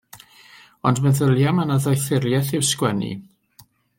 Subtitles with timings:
[0.91, 3.13] Ond meddylia mae 'na ddoethuriaeth i'w sgwennu.